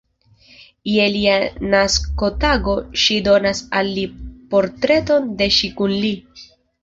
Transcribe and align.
Je 0.91 1.03
lia 1.15 1.33
naskotago 1.73 2.73
ŝi 3.01 3.17
donas 3.29 3.61
al 3.81 3.91
li 3.99 4.05
portreton 4.55 5.27
de 5.43 5.51
ŝi 5.59 5.73
kun 5.83 5.97
li. 6.05 6.11